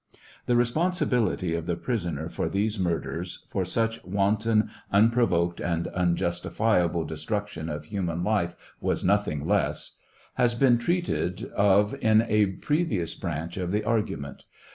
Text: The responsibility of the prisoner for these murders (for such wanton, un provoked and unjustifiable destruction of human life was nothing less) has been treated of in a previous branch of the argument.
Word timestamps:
The 0.47 0.55
responsibility 0.55 1.53
of 1.53 1.67
the 1.67 1.75
prisoner 1.75 2.27
for 2.27 2.49
these 2.49 2.79
murders 2.79 3.45
(for 3.51 3.63
such 3.63 4.03
wanton, 4.03 4.71
un 4.91 5.11
provoked 5.11 5.59
and 5.61 5.85
unjustifiable 5.89 7.05
destruction 7.05 7.69
of 7.69 7.85
human 7.85 8.23
life 8.23 8.55
was 8.79 9.03
nothing 9.03 9.45
less) 9.45 9.99
has 10.33 10.55
been 10.55 10.79
treated 10.79 11.43
of 11.55 11.93
in 12.01 12.23
a 12.27 12.47
previous 12.47 13.13
branch 13.13 13.57
of 13.57 13.71
the 13.71 13.83
argument. 13.83 14.45